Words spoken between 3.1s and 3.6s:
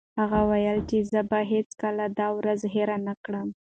کړم.